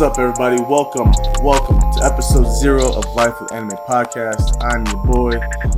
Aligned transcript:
What's 0.00 0.18
up, 0.18 0.18
everybody? 0.18 0.62
Welcome, 0.62 1.12
welcome 1.44 1.78
to 1.78 2.00
episode 2.02 2.50
zero 2.58 2.90
of 2.90 3.04
Life 3.14 3.38
with 3.38 3.52
Anime 3.52 3.76
Podcast. 3.86 4.56
I'm 4.62 4.86
your 4.86 5.04
boy, 5.04 5.32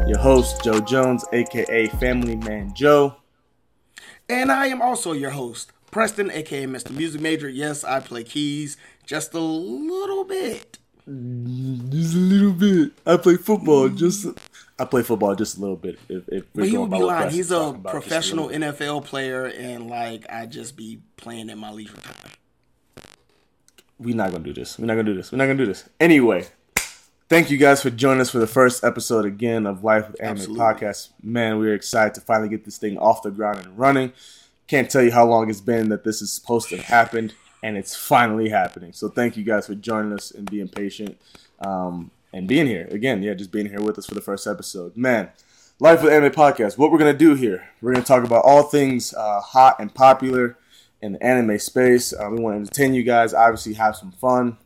your 0.06 0.20
host, 0.20 0.62
Joe 0.62 0.78
Jones, 0.78 1.24
aka 1.32 1.88
Family 1.88 2.36
Man 2.36 2.72
Joe. 2.72 3.16
And 4.28 4.52
I 4.52 4.68
am 4.68 4.80
also 4.80 5.10
your 5.10 5.30
host, 5.30 5.72
Preston, 5.90 6.30
aka 6.30 6.66
Mr. 6.66 6.92
Music 6.92 7.20
Major. 7.20 7.48
Yes, 7.48 7.82
I 7.82 7.98
play 7.98 8.22
keys 8.22 8.76
just 9.04 9.34
a 9.34 9.40
little 9.40 10.22
bit. 10.22 10.78
Just 11.04 12.14
a 12.14 12.18
little 12.18 12.52
bit. 12.52 12.92
I 13.04 13.16
play 13.16 13.34
football. 13.34 13.88
Just 13.88 14.24
I 14.78 14.84
play 14.84 15.02
football 15.02 15.34
just 15.34 15.58
a 15.58 15.60
little 15.60 15.74
bit. 15.74 15.98
If, 16.08 16.28
if 16.28 16.44
but 16.54 16.68
he 16.68 16.78
would 16.78 16.92
be 16.92 17.02
lying. 17.02 17.30
He's 17.30 17.50
a 17.50 17.72
professional 17.72 18.50
a 18.50 18.52
NFL 18.52 19.04
player, 19.04 19.46
and 19.46 19.90
like 19.90 20.26
I 20.30 20.46
just 20.46 20.76
be 20.76 21.00
playing 21.16 21.50
in 21.50 21.58
my 21.58 21.72
leisure 21.72 21.96
time 21.96 22.30
we're 24.02 24.16
not 24.16 24.32
gonna 24.32 24.44
do 24.44 24.52
this. 24.52 24.78
We're 24.78 24.86
not 24.86 24.94
gonna 24.94 25.04
do 25.04 25.14
this. 25.14 25.32
We're 25.32 25.38
not 25.38 25.46
gonna 25.46 25.58
do 25.58 25.66
this. 25.66 25.88
Anyway, 26.00 26.46
thank 27.28 27.50
you 27.50 27.56
guys 27.56 27.82
for 27.82 27.90
joining 27.90 28.20
us 28.20 28.30
for 28.30 28.38
the 28.38 28.46
first 28.46 28.84
episode 28.84 29.24
again 29.24 29.66
of 29.66 29.84
Life 29.84 30.10
with 30.10 30.20
Anime 30.20 30.38
Absolutely. 30.38 30.60
Podcast. 30.60 31.08
Man, 31.22 31.58
we're 31.58 31.74
excited 31.74 32.14
to 32.14 32.20
finally 32.20 32.48
get 32.48 32.64
this 32.64 32.78
thing 32.78 32.98
off 32.98 33.22
the 33.22 33.30
ground 33.30 33.60
and 33.64 33.78
running. 33.78 34.12
Can't 34.66 34.90
tell 34.90 35.02
you 35.02 35.12
how 35.12 35.26
long 35.26 35.50
it's 35.50 35.60
been 35.60 35.88
that 35.90 36.04
this 36.04 36.22
is 36.22 36.32
supposed 36.32 36.68
to 36.70 36.76
have 36.76 36.86
happened, 36.86 37.34
and 37.62 37.76
it's 37.76 37.94
finally 37.94 38.48
happening. 38.48 38.92
So 38.92 39.08
thank 39.08 39.36
you 39.36 39.44
guys 39.44 39.66
for 39.66 39.74
joining 39.74 40.12
us 40.12 40.30
and 40.30 40.50
being 40.50 40.68
patient 40.68 41.18
um, 41.60 42.10
and 42.32 42.48
being 42.48 42.66
here 42.66 42.88
again. 42.90 43.22
Yeah, 43.22 43.34
just 43.34 43.52
being 43.52 43.68
here 43.68 43.80
with 43.80 43.98
us 43.98 44.06
for 44.06 44.14
the 44.14 44.20
first 44.20 44.46
episode. 44.46 44.96
Man, 44.96 45.30
Life 45.78 46.02
with 46.02 46.12
Anime 46.12 46.32
Podcast. 46.32 46.78
What 46.78 46.92
we're 46.92 46.98
gonna 46.98 47.12
do 47.12 47.34
here? 47.34 47.68
We're 47.80 47.92
gonna 47.92 48.04
talk 48.04 48.24
about 48.24 48.44
all 48.44 48.64
things 48.64 49.14
uh, 49.14 49.40
hot 49.40 49.76
and 49.78 49.92
popular 49.92 50.56
in 51.02 51.12
the 51.12 51.22
anime 51.22 51.58
space. 51.58 52.12
Uh, 52.12 52.28
we 52.30 52.40
want 52.40 52.54
to 52.54 52.60
entertain 52.60 52.94
you 52.94 53.02
guys, 53.02 53.34
obviously 53.34 53.74
have 53.74 53.96
some 53.96 54.12
fun. 54.12 54.56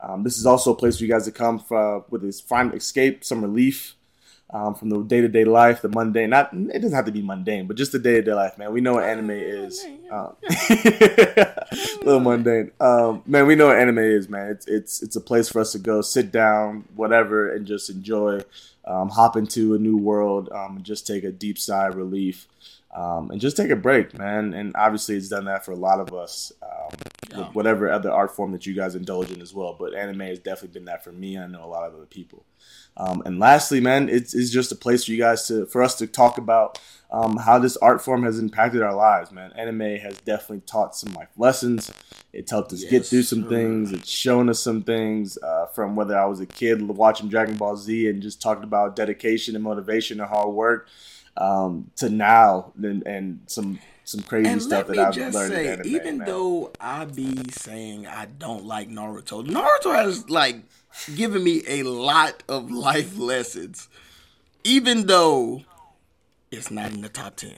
Um, 0.00 0.22
this 0.22 0.36
is 0.36 0.44
also 0.44 0.72
a 0.72 0.76
place 0.76 0.98
for 0.98 1.04
you 1.04 1.10
guys 1.10 1.24
to 1.24 1.32
come 1.32 1.58
for, 1.58 2.04
with 2.10 2.20
this 2.20 2.40
find 2.40 2.74
escape, 2.74 3.24
some 3.24 3.40
relief 3.40 3.94
um, 4.50 4.74
from 4.74 4.90
the 4.90 5.02
day 5.02 5.20
to 5.20 5.28
day 5.28 5.44
life, 5.44 5.82
the 5.82 5.88
mundane. 5.88 6.30
Not 6.30 6.52
it 6.52 6.80
doesn't 6.80 6.94
have 6.94 7.06
to 7.06 7.12
be 7.12 7.22
mundane, 7.22 7.66
but 7.66 7.76
just 7.76 7.92
the 7.92 7.98
day 7.98 8.14
to 8.14 8.22
day 8.22 8.34
life, 8.34 8.58
man. 8.58 8.72
We 8.72 8.80
know 8.80 8.94
what 8.94 9.04
anime 9.04 9.30
is. 9.30 9.84
Um, 10.10 10.36
a 10.50 11.66
little 12.02 12.20
mundane, 12.20 12.70
um, 12.80 13.22
man. 13.26 13.46
We 13.46 13.56
know 13.56 13.68
what 13.68 13.78
anime 13.78 13.98
is, 13.98 14.28
man. 14.28 14.50
It's 14.50 14.66
it's 14.66 15.02
it's 15.02 15.16
a 15.16 15.20
place 15.20 15.48
for 15.48 15.60
us 15.60 15.72
to 15.72 15.78
go, 15.78 16.02
sit 16.02 16.30
down, 16.30 16.84
whatever, 16.94 17.52
and 17.52 17.66
just 17.66 17.90
enjoy. 17.90 18.40
Um, 18.86 19.08
hop 19.08 19.34
into 19.34 19.74
a 19.74 19.78
new 19.78 19.96
world 19.96 20.50
um, 20.52 20.76
and 20.76 20.84
just 20.84 21.06
take 21.06 21.24
a 21.24 21.32
deep 21.32 21.56
sigh 21.56 21.88
of 21.88 21.96
relief 21.96 22.46
um, 22.94 23.30
and 23.30 23.40
just 23.40 23.56
take 23.56 23.70
a 23.70 23.76
break, 23.76 24.16
man. 24.16 24.54
And 24.54 24.72
obviously, 24.76 25.16
it's 25.16 25.28
done 25.28 25.46
that 25.46 25.64
for 25.64 25.72
a 25.72 25.76
lot 25.76 26.00
of 26.00 26.14
us, 26.14 26.52
um, 26.62 26.98
yeah. 27.30 27.38
with 27.38 27.54
whatever 27.54 27.90
other 27.90 28.10
art 28.10 28.34
form 28.34 28.52
that 28.52 28.66
you 28.66 28.74
guys 28.74 28.94
indulge 28.94 29.32
in 29.32 29.42
as 29.42 29.52
well. 29.52 29.76
But 29.78 29.94
anime 29.94 30.20
has 30.20 30.38
definitely 30.38 30.78
been 30.78 30.84
that 30.84 31.02
for 31.02 31.10
me. 31.10 31.36
I 31.36 31.46
know 31.46 31.64
a 31.64 31.66
lot 31.66 31.86
of 31.86 31.94
other 31.94 32.06
people. 32.06 32.44
Um, 32.96 33.22
and 33.26 33.40
lastly, 33.40 33.80
man, 33.80 34.08
it's, 34.08 34.34
it's 34.34 34.50
just 34.50 34.70
a 34.70 34.76
place 34.76 35.04
for 35.04 35.10
you 35.10 35.18
guys 35.18 35.48
to, 35.48 35.66
for 35.66 35.82
us 35.82 35.96
to 35.96 36.06
talk 36.06 36.38
about 36.38 36.78
um, 37.10 37.36
how 37.36 37.58
this 37.58 37.76
art 37.78 38.00
form 38.00 38.22
has 38.22 38.38
impacted 38.38 38.82
our 38.82 38.94
lives, 38.94 39.32
man. 39.32 39.52
Anime 39.56 39.96
has 39.96 40.20
definitely 40.20 40.60
taught 40.60 40.94
some 40.94 41.12
life 41.14 41.30
lessons. 41.36 41.90
It's 42.32 42.52
helped 42.52 42.72
us 42.72 42.82
yes, 42.82 42.90
get 42.90 43.06
through 43.06 43.22
some 43.22 43.48
things. 43.48 43.92
It's 43.92 44.08
shown 44.08 44.48
us 44.48 44.60
some 44.60 44.82
things 44.82 45.36
uh, 45.38 45.66
from 45.66 45.96
whether 45.96 46.16
I 46.16 46.26
was 46.26 46.38
a 46.38 46.46
kid 46.46 46.80
watching 46.82 47.28
Dragon 47.28 47.56
Ball 47.56 47.76
Z 47.76 48.08
and 48.08 48.22
just 48.22 48.40
talking 48.40 48.64
about 48.64 48.94
dedication 48.94 49.56
and 49.56 49.64
motivation 49.64 50.20
and 50.20 50.28
hard 50.28 50.54
work 50.54 50.88
um, 51.36 51.90
to 51.96 52.08
now 52.08 52.72
and, 52.82 53.06
and 53.06 53.40
some 53.46 53.78
some 54.04 54.22
crazy 54.22 54.50
and 54.50 54.62
stuff 54.62 54.86
that 54.88 54.98
I've 54.98 55.16
learned. 55.16 55.52
Say, 55.52 55.80
even 55.84 56.18
though 56.18 56.72
I 56.80 57.06
be 57.06 57.36
saying 57.50 58.06
I 58.06 58.26
don't 58.26 58.64
like 58.64 58.88
Naruto, 58.88 59.46
Naruto 59.46 59.94
has 59.94 60.28
like 60.28 60.56
given 61.14 61.42
me 61.42 61.62
a 61.66 61.82
lot 61.84 62.42
of 62.48 62.70
life 62.70 63.16
lessons. 63.18 63.88
Even 64.62 65.06
though 65.06 65.62
it's 66.50 66.70
not 66.70 66.92
in 66.92 67.02
the 67.02 67.08
top 67.08 67.36
ten, 67.36 67.54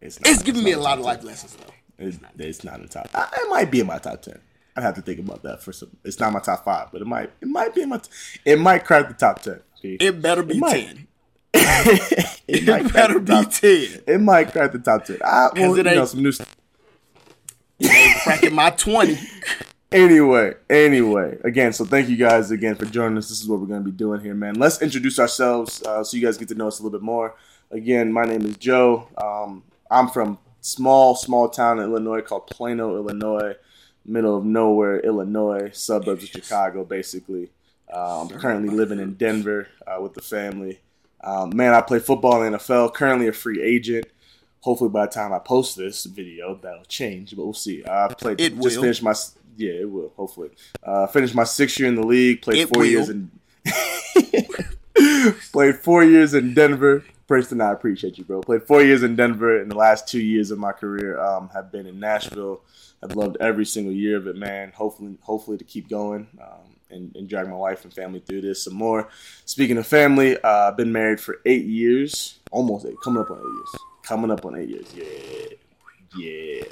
it's, 0.00 0.18
it's 0.24 0.42
giving 0.42 0.64
me 0.64 0.72
a 0.72 0.78
lot 0.78 0.98
of 0.98 1.04
life 1.04 1.22
lessons 1.22 1.56
though. 1.56 1.72
It's, 1.98 2.18
it's 2.38 2.64
not 2.64 2.76
in 2.76 2.82
the 2.82 2.88
top. 2.88 3.08
It 3.14 3.50
might 3.50 3.70
be 3.70 3.80
in 3.80 3.86
my 3.86 3.98
top 3.98 4.22
ten. 4.22 4.40
I'd 4.76 4.82
have 4.82 4.94
to 4.96 5.00
think 5.00 5.18
about 5.18 5.42
that 5.44 5.62
for 5.62 5.72
some. 5.72 5.96
It's 6.04 6.20
not 6.20 6.32
my 6.34 6.40
top 6.40 6.64
five, 6.64 6.88
but 6.92 7.00
it 7.00 7.06
might. 7.06 7.30
It 7.40 7.48
might 7.48 7.74
be 7.74 7.82
in 7.82 7.88
my. 7.88 7.98
T- 7.98 8.10
it 8.44 8.58
might 8.58 8.84
crack 8.84 9.08
the 9.08 9.14
top 9.14 9.40
ten. 9.40 9.60
It 9.82 10.20
better 10.20 10.42
be 10.42 10.58
it 10.58 10.70
ten. 10.70 11.08
It, 11.54 12.42
it 12.46 12.66
might 12.66 12.92
better 12.92 13.18
be 13.18 13.26
top, 13.26 13.50
ten. 13.50 14.02
It 14.06 14.20
might 14.20 14.52
crack 14.52 14.72
the 14.72 14.78
top 14.78 15.04
ten. 15.04 15.18
I 15.24 15.48
well, 15.54 15.74
it 15.78 15.86
ain't, 15.86 15.96
know, 15.96 16.04
some 16.04 16.22
new 16.22 16.32
stuff. 16.32 16.56
Ain't 17.80 18.20
cracking 18.22 18.54
my 18.54 18.70
twenty. 18.70 19.18
Anyway, 19.92 20.52
anyway, 20.68 21.38
again, 21.44 21.72
so 21.72 21.84
thank 21.84 22.08
you 22.08 22.16
guys 22.16 22.50
again 22.50 22.74
for 22.74 22.86
joining 22.86 23.16
us. 23.18 23.28
This 23.28 23.40
is 23.40 23.48
what 23.48 23.60
we're 23.60 23.66
going 23.66 23.84
to 23.84 23.90
be 23.90 23.96
doing 23.96 24.20
here, 24.20 24.34
man. 24.34 24.56
Let's 24.56 24.82
introduce 24.82 25.18
ourselves 25.18 25.82
uh, 25.84 26.02
so 26.02 26.16
you 26.16 26.22
guys 26.24 26.36
get 26.36 26.48
to 26.48 26.54
know 26.54 26.66
us 26.66 26.80
a 26.80 26.82
little 26.82 26.98
bit 26.98 27.04
more. 27.04 27.36
Again, 27.70 28.12
my 28.12 28.24
name 28.24 28.44
is 28.44 28.56
Joe. 28.56 29.08
Um, 29.16 29.62
I'm 29.90 30.08
from 30.08 30.38
small, 30.60 31.14
small 31.14 31.48
town 31.48 31.78
in 31.78 31.84
Illinois 31.84 32.20
called 32.20 32.48
Plano, 32.48 32.96
Illinois, 32.96 33.54
middle 34.04 34.36
of 34.36 34.44
nowhere, 34.44 34.98
Illinois, 35.00 35.70
suburbs 35.72 36.24
of 36.24 36.30
Chicago, 36.30 36.84
basically. 36.84 37.50
I'm 37.94 38.28
currently 38.28 38.74
living 38.74 38.98
in 38.98 39.14
Denver 39.14 39.68
uh, 39.86 40.00
with 40.00 40.14
the 40.14 40.22
family. 40.22 40.80
Um, 41.22 41.56
man, 41.56 41.74
I 41.74 41.80
play 41.80 41.98
football 41.98 42.42
in 42.42 42.52
the 42.52 42.58
NFL. 42.58 42.94
Currently 42.94 43.28
a 43.28 43.32
free 43.32 43.62
agent. 43.62 44.06
Hopefully, 44.60 44.90
by 44.90 45.06
the 45.06 45.12
time 45.12 45.32
I 45.32 45.38
post 45.38 45.76
this 45.76 46.04
video, 46.04 46.56
that'll 46.56 46.84
change. 46.84 47.34
But 47.36 47.44
we'll 47.44 47.54
see. 47.54 47.84
I 47.86 48.08
played. 48.08 48.40
It 48.40 48.60
just 48.60 48.76
will. 48.76 48.82
finished 48.82 49.02
my. 49.02 49.14
Yeah, 49.56 49.72
it 49.72 49.90
will. 49.90 50.12
Hopefully, 50.16 50.50
uh, 50.82 51.06
finished 51.06 51.34
my 51.34 51.44
sixth 51.44 51.78
year 51.78 51.88
in 51.88 51.94
the 51.94 52.06
league. 52.06 52.42
Played 52.42 52.58
it 52.58 52.68
four 52.68 52.82
will. 52.82 52.88
years 52.88 53.08
in. 53.08 53.30
played 55.52 55.76
four 55.76 56.04
years 56.04 56.34
in 56.34 56.54
Denver. 56.54 57.04
Preston, 57.26 57.60
I 57.60 57.72
appreciate 57.72 58.18
you, 58.18 58.24
bro. 58.24 58.40
Played 58.40 58.62
four 58.64 58.82
years 58.82 59.02
in 59.02 59.16
Denver, 59.16 59.60
and 59.60 59.70
the 59.70 59.76
last 59.76 60.06
two 60.06 60.20
years 60.20 60.52
of 60.52 60.58
my 60.58 60.72
career 60.72 61.18
um, 61.20 61.48
have 61.52 61.72
been 61.72 61.86
in 61.86 61.98
Nashville. 61.98 62.60
I've 63.02 63.16
loved 63.16 63.36
every 63.40 63.66
single 63.66 63.92
year 63.92 64.16
of 64.16 64.26
it, 64.26 64.36
man. 64.36 64.72
Hopefully, 64.72 65.16
hopefully 65.22 65.58
to 65.58 65.64
keep 65.64 65.88
going. 65.88 66.28
Um, 66.40 66.75
and, 66.90 67.14
and 67.16 67.28
drag 67.28 67.48
my 67.48 67.56
wife 67.56 67.84
and 67.84 67.92
family 67.92 68.20
through 68.20 68.42
this 68.42 68.64
some 68.64 68.74
more. 68.74 69.08
Speaking 69.44 69.76
of 69.78 69.86
family, 69.86 70.38
uh, 70.38 70.68
I've 70.68 70.76
been 70.76 70.92
married 70.92 71.20
for 71.20 71.40
eight 71.46 71.64
years, 71.64 72.38
almost 72.50 72.86
eight, 72.86 72.96
coming 73.02 73.22
up 73.22 73.30
on 73.30 73.38
eight 73.38 73.42
years. 73.42 73.76
Coming 74.02 74.30
up 74.30 74.44
on 74.44 74.56
eight 74.56 74.68
years. 74.68 74.94
Yeah, 74.94 75.56
yeah, 76.16 76.64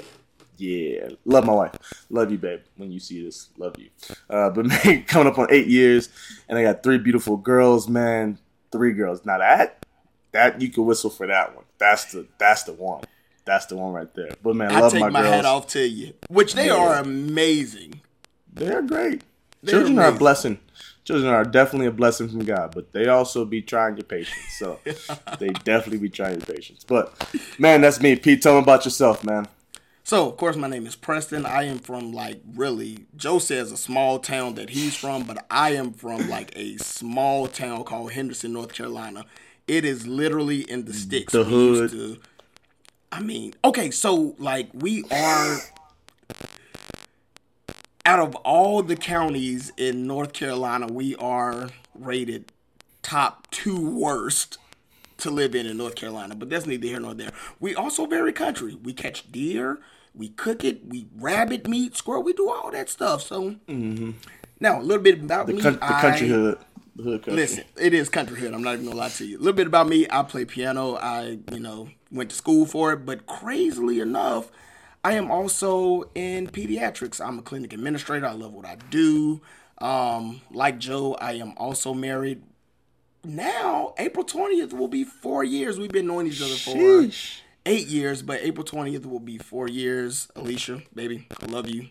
yeah. 0.57 1.09
Love 1.25 1.45
my 1.45 1.53
wife. 1.53 2.05
Love 2.09 2.31
you, 2.31 2.37
babe. 2.37 2.61
When 2.77 2.91
you 2.91 2.99
see 2.99 3.23
this, 3.23 3.49
love 3.57 3.75
you. 3.77 3.89
Uh, 4.29 4.49
but 4.49 4.65
man, 4.85 5.03
coming 5.03 5.27
up 5.27 5.37
on 5.37 5.47
eight 5.51 5.67
years, 5.67 6.09
and 6.47 6.57
I 6.57 6.63
got 6.63 6.83
three 6.83 6.97
beautiful 6.97 7.37
girls, 7.37 7.87
man. 7.89 8.39
Three 8.71 8.93
girls. 8.93 9.25
Now 9.25 9.37
that 9.39 9.85
that 10.35 10.61
you 10.61 10.69
can 10.69 10.85
whistle 10.85 11.09
for 11.09 11.27
that 11.27 11.55
one. 11.55 11.65
That's 11.77 12.11
the 12.11 12.27
that's 12.37 12.63
the 12.63 12.73
one. 12.73 13.03
That's 13.45 13.67
the 13.67 13.77
one 13.77 13.93
right 13.93 14.13
there. 14.13 14.31
But 14.43 14.55
man, 14.55 14.71
I 14.71 14.79
love 14.79 14.91
take 14.91 15.01
my, 15.01 15.09
my 15.09 15.21
girls. 15.21 15.35
hat 15.35 15.45
off 15.45 15.67
to 15.67 15.87
you. 15.87 16.13
Which 16.29 16.55
they 16.55 16.67
yeah. 16.67 16.75
are 16.75 16.95
amazing. 16.95 18.01
They're 18.51 18.81
great. 18.81 19.21
Children 19.65 19.99
are 19.99 20.09
a 20.09 20.11
blessing. 20.11 20.59
Children 21.03 21.31
are 21.31 21.43
definitely 21.43 21.87
a 21.87 21.91
blessing 21.91 22.29
from 22.29 22.45
God, 22.45 22.73
but 22.73 22.91
they 22.91 23.07
also 23.07 23.45
be 23.45 23.61
trying 23.61 23.95
your 23.95 24.05
patience. 24.05 24.57
So 24.57 24.79
they 25.39 25.49
definitely 25.49 25.99
be 25.99 26.09
trying 26.09 26.39
your 26.39 26.45
patience. 26.47 26.83
But 26.83 27.13
man, 27.59 27.81
that's 27.81 28.01
me. 28.01 28.15
Pete, 28.15 28.41
tell 28.41 28.53
me 28.53 28.59
about 28.59 28.85
yourself, 28.85 29.23
man. 29.23 29.47
So, 30.03 30.29
of 30.29 30.37
course, 30.37 30.55
my 30.55 30.67
name 30.67 30.85
is 30.85 30.95
Preston. 30.95 31.47
I 31.47 31.63
am 31.63 31.79
from 31.79 32.11
like 32.11 32.39
really, 32.53 33.05
Joe 33.17 33.39
says 33.39 33.71
a 33.71 33.77
small 33.77 34.19
town 34.19 34.53
that 34.53 34.69
he's 34.69 34.95
from, 34.95 35.23
but 35.23 35.43
I 35.49 35.71
am 35.71 35.93
from 35.93 36.29
like 36.29 36.55
a 36.55 36.77
small 36.77 37.47
town 37.47 37.83
called 37.85 38.11
Henderson, 38.11 38.53
North 38.53 38.71
Carolina. 38.71 39.25
It 39.67 39.83
is 39.83 40.05
literally 40.05 40.61
in 40.61 40.85
the 40.85 40.93
sticks. 40.93 41.33
The 41.33 41.43
hood. 41.43 41.89
To, 41.89 42.19
I 43.11 43.21
mean, 43.21 43.55
okay, 43.63 43.89
so 43.89 44.35
like 44.37 44.69
we 44.73 45.05
are 45.09 45.57
out 48.05 48.19
of 48.19 48.35
all 48.35 48.83
the 48.83 48.95
counties 48.95 49.73
in 49.77 50.05
North 50.05 50.33
Carolina, 50.33 50.87
we 50.87 51.15
are 51.15 51.69
rated 51.93 52.51
top 53.01 53.49
two 53.49 53.89
worst 53.89 54.57
to 55.17 55.31
live 55.31 55.55
in 55.55 55.65
in 55.65 55.77
North 55.77 55.95
Carolina. 55.95 56.35
But 56.35 56.49
that's 56.49 56.65
neither 56.65 56.87
here 56.87 56.99
nor 56.99 57.13
there. 57.13 57.31
We 57.59 57.73
also 57.75 58.05
very 58.05 58.31
country. 58.31 58.75
We 58.75 58.93
catch 58.93 59.31
deer, 59.31 59.79
we 60.13 60.29
cook 60.29 60.63
it, 60.63 60.85
we 60.87 61.07
rabbit 61.17 61.67
meat, 61.67 61.95
squirrel. 61.95 62.23
We 62.23 62.33
do 62.33 62.49
all 62.49 62.71
that 62.71 62.89
stuff. 62.89 63.23
So 63.23 63.55
mm-hmm. 63.67 64.11
now 64.59 64.79
a 64.79 64.83
little 64.83 65.03
bit 65.03 65.21
about 65.21 65.47
the 65.47 65.53
me. 65.53 65.61
Con- 65.61 65.73
the 65.73 65.79
country 65.79 66.27
I, 66.27 66.29
hood. 66.29 66.57
Hood 66.97 67.23
country. 67.23 67.33
Listen, 67.33 67.63
it 67.77 67.93
is 67.93 68.09
country 68.09 68.39
hood. 68.39 68.53
I'm 68.53 68.63
not 68.63 68.75
even 68.75 68.85
gonna 68.85 68.97
lie 68.97 69.09
to 69.09 69.25
you. 69.25 69.37
A 69.37 69.39
little 69.39 69.53
bit 69.53 69.67
about 69.67 69.87
me. 69.87 70.05
I 70.09 70.23
play 70.23 70.45
piano. 70.45 70.95
I 70.95 71.39
you 71.51 71.59
know 71.59 71.89
went 72.11 72.29
to 72.29 72.35
school 72.35 72.65
for 72.65 72.93
it, 72.93 73.05
but 73.05 73.25
crazily 73.25 73.99
enough. 73.99 74.51
I 75.05 75.11
am 75.11 75.29
also 75.29 76.09
in 76.15 76.47
pediatrics. 76.47 77.23
I'm 77.23 77.37
a 77.37 77.43
clinic 77.43 77.73
administrator. 77.73 78.25
I 78.25 78.31
love 78.31 78.53
what 78.53 78.65
I 78.65 78.75
do. 78.89 79.39
Um, 79.77 80.41
like 80.49 80.79
Joe, 80.79 81.13
I 81.21 81.33
am 81.33 81.53
also 81.57 81.93
married. 81.93 82.41
Now, 83.23 83.93
April 83.99 84.25
20th 84.25 84.73
will 84.73 84.87
be 84.87 85.03
four 85.03 85.43
years. 85.43 85.77
We've 85.77 85.91
been 85.91 86.07
knowing 86.07 86.25
each 86.25 86.41
other 86.41 86.55
for 86.55 86.71
Sheesh. 86.71 87.41
eight 87.67 87.85
years, 87.85 88.23
but 88.23 88.41
April 88.41 88.65
20th 88.65 89.05
will 89.05 89.19
be 89.19 89.37
four 89.37 89.67
years. 89.67 90.27
Alicia, 90.35 90.81
baby, 90.95 91.27
I 91.39 91.45
love 91.45 91.69
you. 91.69 91.89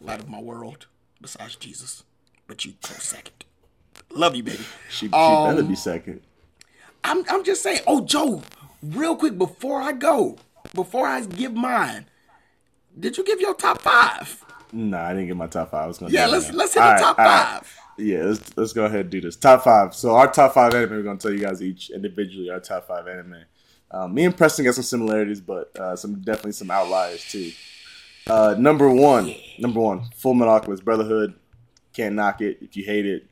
Light 0.00 0.20
of 0.20 0.30
my 0.30 0.40
world. 0.40 0.86
besides 1.20 1.56
Jesus, 1.56 2.04
but 2.46 2.64
you 2.64 2.72
close 2.80 3.02
second. 3.02 3.44
Love 4.14 4.34
you, 4.34 4.44
baby. 4.44 4.64
She, 4.88 5.08
she 5.08 5.12
um, 5.12 5.56
better 5.56 5.68
be 5.68 5.76
second. 5.76 6.22
I'm 7.04 7.22
I'm 7.28 7.44
just 7.44 7.62
saying. 7.62 7.80
Oh, 7.86 8.00
Joe, 8.00 8.42
real 8.82 9.14
quick 9.14 9.36
before 9.36 9.82
I 9.82 9.92
go, 9.92 10.38
before 10.74 11.06
I 11.06 11.20
give 11.20 11.52
mine, 11.52 12.06
did 12.98 13.16
you 13.16 13.24
give 13.24 13.40
your 13.40 13.54
top 13.54 13.80
five? 13.80 14.44
No, 14.72 14.98
nah, 14.98 15.06
I 15.06 15.12
didn't 15.12 15.28
get 15.28 15.36
my 15.36 15.46
top 15.46 15.70
five. 15.70 15.84
I 15.84 15.86
was 15.86 15.98
gonna. 15.98 16.12
Yeah, 16.12 16.26
let's 16.26 16.52
let's 16.52 16.74
hit 16.74 16.82
all 16.82 16.94
the 16.94 17.00
top 17.00 17.16
five. 17.16 17.62
Right. 17.98 18.06
Yeah, 18.06 18.24
let's 18.24 18.56
let's 18.56 18.72
go 18.72 18.84
ahead 18.84 19.00
and 19.00 19.10
do 19.10 19.20
this. 19.20 19.36
Top 19.36 19.64
five. 19.64 19.94
So 19.94 20.14
our 20.14 20.30
top 20.30 20.54
five 20.54 20.74
anime, 20.74 20.90
we're 20.90 21.02
gonna 21.02 21.18
tell 21.18 21.32
you 21.32 21.40
guys 21.40 21.62
each 21.62 21.90
individually 21.90 22.50
our 22.50 22.60
top 22.60 22.86
five 22.86 23.06
anime. 23.08 23.44
Um, 23.90 24.14
me 24.14 24.24
and 24.24 24.36
Preston 24.36 24.64
got 24.64 24.74
some 24.74 24.84
similarities, 24.84 25.40
but 25.40 25.76
uh, 25.78 25.96
some 25.96 26.20
definitely 26.20 26.52
some 26.52 26.70
outliers 26.70 27.24
too. 27.30 27.50
Uh, 28.28 28.54
number 28.58 28.88
one, 28.88 29.34
number 29.58 29.80
one, 29.80 30.08
Full 30.16 30.34
Metal 30.34 30.54
Alchemist 30.54 30.84
Brotherhood. 30.84 31.34
Can't 31.92 32.14
knock 32.14 32.40
it. 32.40 32.58
If 32.60 32.76
you 32.76 32.84
hate 32.84 33.06
it, 33.06 33.26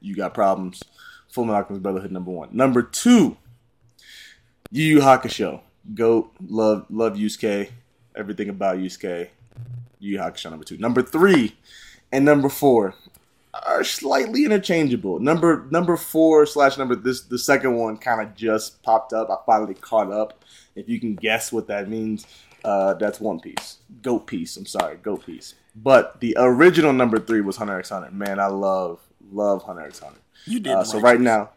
you 0.00 0.14
got 0.14 0.32
problems. 0.32 0.82
Full 1.28 1.44
Metal 1.44 1.56
Alchemist 1.56 1.82
Brotherhood 1.82 2.12
number 2.12 2.30
one. 2.30 2.48
Number 2.52 2.82
two, 2.82 3.36
Yu 4.70 4.84
Yu 4.84 5.00
Hakusho. 5.00 5.60
Goat. 5.94 6.32
Love 6.40 6.86
love 6.88 7.14
Yusuke. 7.14 7.68
Everything 8.16 8.48
about 8.48 8.78
Yusuke. 8.78 9.28
Yu 9.98 10.18
Hakusho 10.18 10.50
number 10.50 10.64
two. 10.64 10.78
Number 10.78 11.02
three 11.02 11.54
and 12.10 12.24
number 12.24 12.48
four 12.48 12.94
are 13.54 13.84
slightly 13.84 14.44
interchangeable. 14.44 15.20
Number 15.20 15.66
number 15.70 15.96
four 15.96 16.46
slash 16.46 16.78
number 16.78 16.94
this 16.94 17.22
the 17.22 17.38
second 17.38 17.76
one 17.76 17.96
kind 17.96 18.20
of 18.20 18.34
just 18.34 18.82
popped 18.82 19.12
up. 19.12 19.30
I 19.30 19.36
finally 19.46 19.74
caught 19.74 20.10
up. 20.10 20.44
If 20.74 20.88
you 20.88 20.98
can 20.98 21.14
guess 21.14 21.52
what 21.52 21.68
that 21.68 21.88
means, 21.88 22.26
uh, 22.64 22.94
that's 22.94 23.20
One 23.20 23.40
Piece. 23.40 23.78
Goat 24.02 24.26
Piece. 24.26 24.56
I'm 24.56 24.66
sorry, 24.66 24.96
Goat 24.96 25.26
Piece. 25.26 25.54
But 25.76 26.20
the 26.20 26.36
original 26.38 26.92
number 26.92 27.18
three 27.18 27.40
was 27.40 27.56
Hunter 27.56 27.78
X 27.78 27.90
Hunter. 27.90 28.10
Man, 28.10 28.40
I 28.40 28.46
love 28.46 29.00
love 29.30 29.62
Hunter 29.62 29.82
X 29.82 30.00
Hunter. 30.00 30.20
You 30.46 30.60
did. 30.60 30.72
Uh, 30.72 30.84
so 30.84 31.00
right 31.00 31.20
now, 31.20 31.50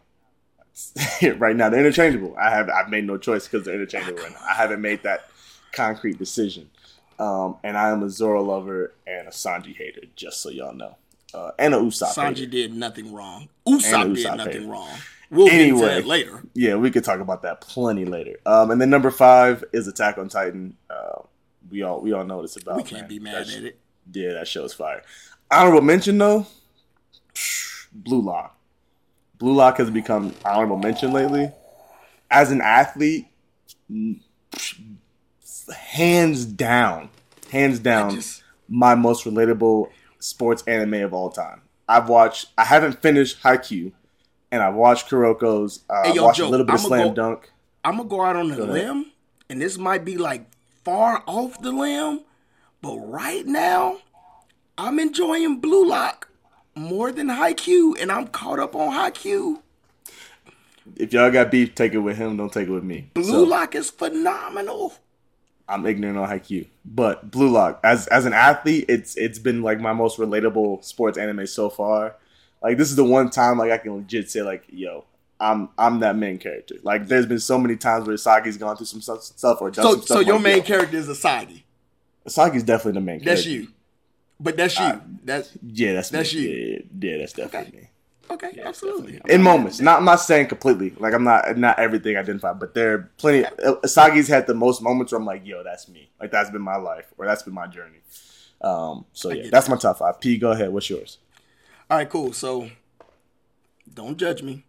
right 1.38 1.56
now 1.56 1.68
they're 1.68 1.80
interchangeable. 1.80 2.36
I 2.38 2.50
have 2.50 2.68
I've 2.68 2.90
made 2.90 3.04
no 3.04 3.16
choice 3.18 3.48
because 3.48 3.64
they're 3.64 3.74
interchangeable 3.74 4.22
right 4.22 4.32
now. 4.32 4.46
I 4.48 4.54
haven't 4.54 4.80
made 4.80 5.02
that 5.02 5.30
concrete 5.76 6.18
decision. 6.18 6.70
Um, 7.18 7.56
and 7.62 7.78
I 7.78 7.90
am 7.90 8.02
a 8.02 8.10
Zoro 8.10 8.42
lover 8.42 8.92
and 9.06 9.28
a 9.28 9.30
Sanji 9.30 9.74
hater, 9.74 10.02
just 10.16 10.42
so 10.42 10.50
y'all 10.50 10.74
know 10.74 10.96
uh, 11.36 11.50
and 11.58 11.74
a 11.74 11.78
Usopp. 11.78 12.14
Sanji 12.14 12.38
hater. 12.38 12.46
did 12.46 12.74
nothing 12.74 13.12
wrong. 13.12 13.48
Usopp, 13.66 14.12
Usopp 14.12 14.14
did 14.14 14.36
nothing 14.36 14.52
hater. 14.52 14.66
wrong. 14.66 14.90
We'll 15.30 15.48
anyway, 15.48 16.02
later. 16.02 16.42
Yeah, 16.54 16.76
we 16.76 16.90
could 16.90 17.02
talk 17.04 17.18
about 17.20 17.42
that 17.42 17.60
plenty 17.60 18.04
later. 18.04 18.36
Um, 18.46 18.70
and 18.70 18.80
then 18.80 18.90
number 18.90 19.10
five 19.10 19.64
is 19.72 19.88
Attack 19.88 20.18
on 20.18 20.28
Titan. 20.28 20.76
Uh, 20.88 21.22
we 21.68 21.82
all 21.82 22.00
we 22.00 22.12
all 22.12 22.24
know 22.24 22.36
what 22.36 22.44
it's 22.44 22.56
about. 22.56 22.76
We 22.76 22.84
can't 22.84 23.02
man. 23.02 23.08
be 23.08 23.18
mad 23.18 23.46
that 23.46 23.56
at 23.56 23.64
it. 23.64 23.78
Yeah, 24.12 24.34
that 24.34 24.46
show's 24.46 24.72
fire. 24.72 25.02
Honorable 25.50 25.82
mention 25.82 26.16
though, 26.18 26.46
Blue 27.92 28.22
Lock. 28.22 28.56
Blue 29.38 29.54
Lock 29.54 29.78
has 29.78 29.90
become 29.90 30.32
honorable 30.44 30.78
mention 30.78 31.12
lately. 31.12 31.50
As 32.30 32.50
an 32.52 32.60
athlete, 32.60 33.26
hands 35.74 36.44
down, 36.44 37.10
hands 37.50 37.78
down, 37.78 38.10
just, 38.10 38.42
my 38.68 38.94
most 38.94 39.24
relatable 39.24 39.90
sports 40.18 40.62
anime 40.66 40.94
of 41.02 41.14
all 41.14 41.30
time. 41.30 41.62
I've 41.88 42.08
watched. 42.08 42.48
I 42.58 42.64
haven't 42.64 43.00
finished 43.00 43.42
Haikyuu, 43.42 43.92
and 44.50 44.62
I've 44.62 44.74
watched 44.74 45.08
Kuroko's. 45.08 45.80
Uh, 45.88 46.04
hey, 46.04 46.14
yo, 46.14 46.24
watched 46.24 46.38
Joe, 46.38 46.48
a 46.48 46.50
little 46.50 46.66
bit 46.66 46.72
I'm 46.72 46.76
of 46.76 46.82
Slam 46.82 47.08
go, 47.08 47.14
Dunk. 47.14 47.50
I'm 47.84 47.96
gonna 47.98 48.08
go 48.08 48.22
out 48.22 48.36
on 48.36 48.50
a 48.50 48.56
limb, 48.56 49.12
and 49.48 49.60
this 49.60 49.78
might 49.78 50.04
be 50.04 50.16
like 50.16 50.46
far 50.84 51.22
off 51.26 51.60
the 51.62 51.72
limb, 51.72 52.20
but 52.82 52.96
right 52.98 53.46
now, 53.46 53.98
I'm 54.78 54.98
enjoying 54.98 55.60
Blue 55.60 55.86
Lock 55.86 56.28
more 56.74 57.10
than 57.10 57.28
Haikyuu, 57.28 58.00
and 58.00 58.12
I'm 58.12 58.28
caught 58.28 58.58
up 58.58 58.74
on 58.74 58.92
Haikyuu. 58.92 59.60
If 60.94 61.12
y'all 61.12 61.30
got 61.30 61.50
beef, 61.50 61.74
take 61.74 61.94
it 61.94 61.98
with 61.98 62.16
him. 62.16 62.36
Don't 62.36 62.52
take 62.52 62.68
it 62.68 62.72
with 62.72 62.84
me. 62.84 63.10
Blue 63.14 63.24
so, 63.24 63.42
Lock 63.42 63.74
is 63.74 63.90
phenomenal. 63.90 64.94
I'm 65.68 65.84
ignorant 65.84 66.16
on 66.18 66.28
Haikyuu, 66.28 66.68
but 66.84 67.30
Blue 67.30 67.48
Lock 67.48 67.80
as 67.82 68.06
as 68.08 68.24
an 68.24 68.32
athlete, 68.32 68.84
it's 68.88 69.16
it's 69.16 69.38
been 69.38 69.62
like 69.62 69.80
my 69.80 69.92
most 69.92 70.18
relatable 70.18 70.84
sports 70.84 71.18
anime 71.18 71.46
so 71.46 71.68
far. 71.68 72.16
Like 72.62 72.78
this 72.78 72.90
is 72.90 72.96
the 72.96 73.04
one 73.04 73.30
time 73.30 73.58
like 73.58 73.72
I 73.72 73.78
can 73.78 73.96
legit 73.96 74.30
say 74.30 74.42
like, 74.42 74.64
yo, 74.68 75.04
I'm 75.40 75.68
I'm 75.76 76.00
that 76.00 76.16
main 76.16 76.38
character. 76.38 76.76
Like 76.82 77.08
there's 77.08 77.26
been 77.26 77.40
so 77.40 77.58
many 77.58 77.76
times 77.76 78.06
where 78.06 78.16
Isagi's 78.16 78.56
gone 78.56 78.76
through 78.76 78.86
some 78.86 79.00
stuff, 79.00 79.60
or 79.60 79.70
done 79.70 79.84
so. 79.84 79.92
Some 79.92 80.02
stuff 80.02 80.16
so 80.18 80.20
your 80.20 80.34
like, 80.36 80.42
main 80.44 80.56
yo, 80.58 80.62
character 80.62 80.96
is 80.96 81.08
Isagi. 81.08 81.62
Isagi's 82.26 82.62
definitely 82.62 83.00
the 83.00 83.04
main. 83.04 83.24
That's 83.24 83.42
character. 83.42 83.50
That's 83.50 83.68
you, 83.68 83.68
but 84.40 84.56
that's 84.56 84.78
you. 84.78 84.84
Uh, 84.84 85.00
that's 85.24 85.58
yeah, 85.66 85.92
that's 85.94 86.10
that's 86.10 86.34
me. 86.34 86.40
you. 86.40 86.48
Yeah, 86.48 87.10
yeah, 87.10 87.18
that's 87.18 87.32
definitely 87.32 87.68
okay. 87.68 87.76
me. 87.78 87.88
Okay, 88.30 88.50
yeah, 88.54 88.68
absolutely. 88.68 89.20
In 89.28 89.42
moments, 89.42 89.80
not 89.80 89.98
I'm 89.98 90.04
not 90.04 90.16
saying 90.16 90.48
completely. 90.48 90.94
Like 90.98 91.14
I'm 91.14 91.24
not 91.24 91.56
not 91.56 91.78
everything 91.78 92.16
identified, 92.16 92.58
but 92.58 92.74
there 92.74 92.94
are 92.94 93.10
plenty. 93.18 93.44
Isagi's 93.84 94.28
had 94.28 94.46
the 94.46 94.54
most 94.54 94.82
moments 94.82 95.12
where 95.12 95.20
I'm 95.20 95.26
like, 95.26 95.46
yo, 95.46 95.62
that's 95.62 95.88
me. 95.88 96.10
Like 96.20 96.30
that's 96.30 96.50
been 96.50 96.62
my 96.62 96.76
life, 96.76 97.06
or 97.18 97.26
that's 97.26 97.42
been 97.42 97.54
my 97.54 97.66
journey. 97.66 97.98
Um, 98.60 99.04
so 99.12 99.30
yeah, 99.30 99.48
that's 99.50 99.66
that. 99.66 99.72
my 99.72 99.78
top 99.78 99.98
five. 99.98 100.20
P, 100.20 100.38
go 100.38 100.50
ahead. 100.52 100.72
What's 100.72 100.90
yours? 100.90 101.18
All 101.88 101.98
right, 101.98 102.08
cool. 102.08 102.32
So 102.32 102.70
don't 103.92 104.16
judge 104.16 104.42
me. 104.42 104.64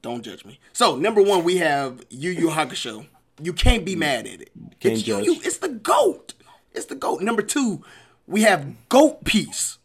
Don't 0.00 0.22
judge 0.22 0.44
me. 0.44 0.58
So 0.72 0.96
number 0.96 1.22
one, 1.22 1.44
we 1.44 1.58
have 1.58 2.02
Yu 2.10 2.30
Yu 2.30 2.48
Hakusho. 2.48 3.06
You 3.42 3.52
can't 3.52 3.84
be 3.84 3.96
mad 3.96 4.26
at 4.26 4.40
it. 4.40 4.50
Can't 4.80 4.94
it's 4.94 5.02
judge. 5.02 5.24
Yu 5.26 5.34
Yu. 5.34 5.40
It's 5.44 5.58
the 5.58 5.68
goat. 5.68 6.34
It's 6.72 6.86
the 6.86 6.94
goat. 6.94 7.20
Number 7.20 7.42
two, 7.42 7.82
we 8.26 8.42
have 8.42 8.88
Goat 8.88 9.24
Piece 9.24 9.78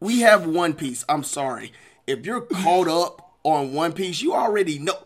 we 0.00 0.20
have 0.20 0.46
One 0.46 0.74
Piece. 0.74 1.04
I'm 1.08 1.24
sorry. 1.24 1.72
If 2.06 2.24
you're 2.24 2.42
caught 2.42 2.88
up 2.88 3.34
on 3.42 3.72
One 3.72 3.92
Piece, 3.92 4.22
you 4.22 4.34
already 4.34 4.78
know. 4.78 4.98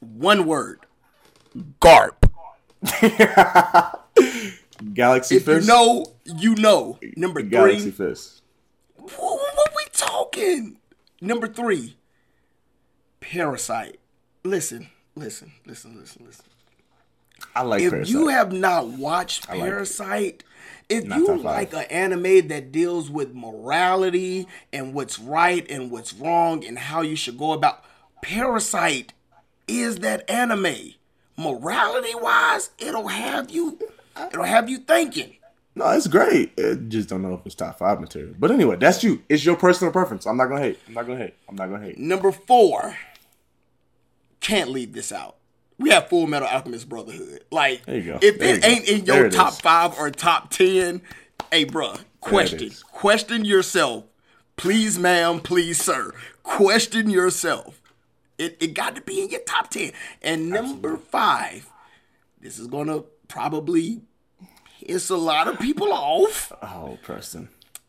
One 0.00 0.46
word. 0.46 0.80
Garp. 1.80 2.16
Galaxy 4.94 5.36
if 5.36 5.44
Fist. 5.44 5.66
You 5.66 5.72
know, 5.72 6.06
you 6.24 6.54
know. 6.56 6.98
Number 7.16 7.40
three. 7.40 7.50
Galaxy 7.50 7.90
Fist. 7.90 8.42
What, 8.96 9.10
what 9.18 9.72
we 9.76 9.84
talking? 9.92 10.78
Number 11.20 11.46
three. 11.46 11.96
Parasite. 13.20 13.98
Listen, 14.44 14.88
listen, 15.14 15.52
listen, 15.66 15.98
listen, 15.98 16.24
listen. 16.26 16.44
I 17.54 17.62
like 17.62 17.82
if 17.82 17.90
Parasite. 17.90 18.12
you 18.12 18.28
have 18.28 18.52
not 18.52 18.88
watched 18.88 19.48
Parasite, 19.48 20.44
if 20.90 21.04
Not 21.04 21.18
you 21.18 21.36
like 21.36 21.72
an 21.72 21.84
anime 21.84 22.48
that 22.48 22.72
deals 22.72 23.08
with 23.08 23.32
morality 23.32 24.48
and 24.72 24.92
what's 24.92 25.18
right 25.18 25.64
and 25.70 25.90
what's 25.90 26.12
wrong 26.12 26.64
and 26.64 26.78
how 26.78 27.00
you 27.00 27.14
should 27.16 27.38
go 27.38 27.52
about, 27.52 27.84
Parasite 28.22 29.12
is 29.68 29.98
that 29.98 30.28
anime. 30.28 30.94
Morality 31.36 32.14
wise, 32.14 32.70
it'll 32.78 33.08
have 33.08 33.50
you, 33.50 33.78
it'll 34.32 34.44
have 34.44 34.68
you 34.68 34.78
thinking. 34.78 35.36
No, 35.76 35.88
it's 35.90 36.08
great. 36.08 36.52
I 36.58 36.74
just 36.74 37.08
don't 37.08 37.22
know 37.22 37.34
if 37.34 37.46
it's 37.46 37.54
top 37.54 37.78
five 37.78 38.00
material. 38.00 38.34
But 38.38 38.50
anyway, 38.50 38.76
that's 38.76 39.04
you. 39.04 39.22
It's 39.28 39.44
your 39.44 39.56
personal 39.56 39.92
preference. 39.92 40.26
I'm 40.26 40.36
not 40.36 40.48
gonna 40.48 40.60
hate. 40.60 40.80
I'm 40.88 40.94
not 40.94 41.06
gonna 41.06 41.20
hate. 41.20 41.34
I'm 41.48 41.54
not 41.54 41.70
gonna 41.70 41.84
hate. 41.84 41.98
Number 41.98 42.32
four. 42.32 42.96
Can't 44.40 44.70
leave 44.70 44.92
this 44.92 45.12
out 45.12 45.36
we 45.80 45.90
have 45.90 46.08
Full 46.08 46.26
Metal 46.26 46.46
Alchemist 46.46 46.88
Brotherhood. 46.88 47.42
Like, 47.50 47.82
if 47.86 48.38
there 48.38 48.56
it 48.56 48.64
ain't 48.64 48.86
in 48.86 49.06
your 49.06 49.30
top 49.30 49.54
is. 49.54 49.60
five 49.60 49.98
or 49.98 50.10
top 50.10 50.50
ten, 50.50 51.00
hey, 51.50 51.64
bruh, 51.64 51.98
question, 52.20 52.70
question 52.92 53.44
yourself, 53.46 54.04
please, 54.56 54.98
ma'am, 54.98 55.40
please, 55.40 55.82
sir, 55.82 56.12
question 56.42 57.08
yourself. 57.08 57.80
It 58.38 58.58
it 58.60 58.74
got 58.74 58.94
to 58.94 59.00
be 59.00 59.22
in 59.22 59.30
your 59.30 59.40
top 59.40 59.70
ten. 59.70 59.92
And 60.22 60.50
number 60.50 60.92
Absolutely. 60.92 61.06
five, 61.10 61.70
this 62.40 62.58
is 62.58 62.66
gonna 62.66 63.04
probably 63.26 64.02
piss 64.86 65.08
a 65.08 65.16
lot 65.16 65.48
of 65.48 65.58
people 65.58 65.92
off. 65.92 66.52
Oh, 66.62 66.98
Preston. 67.02 67.48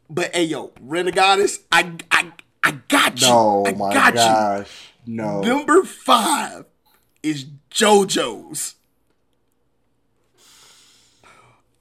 But 0.10 0.33
hey, 0.33 0.45
yo, 0.45 0.69
Renegadus, 0.86 1.60
I 1.71 1.93
I 2.10 2.31
I 2.63 2.71
got 2.88 3.21
you. 3.21 3.27
No, 3.27 3.65
I 3.65 3.74
my 3.74 3.93
got 3.93 4.13
gosh, 4.13 4.93
you. 5.05 5.15
no. 5.15 5.41
Number 5.41 5.83
five 5.83 6.65
is 7.23 7.45
JoJo's. 7.69 8.75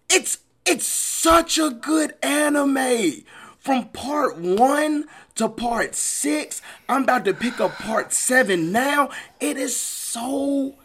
It's 0.09 0.39
it's 0.67 0.87
such 0.87 1.59
a 1.59 1.71
good 1.71 2.15
anime. 2.23 3.25
From 3.59 3.89
part 3.89 4.39
one 4.39 5.05
to 5.35 5.49
part 5.49 5.95
six, 5.95 6.63
I'm 6.89 7.03
about 7.03 7.27
to 7.27 7.35
pick 7.35 7.61
up 7.61 7.73
part 7.73 8.13
seven 8.13 8.73
now. 8.73 9.11
It 9.39 9.59
is 9.59 9.77
so 9.77 10.77